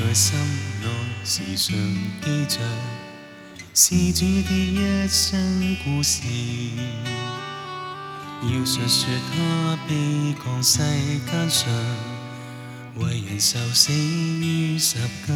[0.00, 0.38] 在心
[0.80, 0.88] 内
[1.24, 1.76] 时常
[2.22, 2.58] 记着，
[3.74, 6.22] 施主的一生故事。
[8.44, 10.78] 要述说他悲降世
[11.26, 11.66] 间上，
[12.94, 14.94] 为人受死于十
[15.26, 15.34] 家，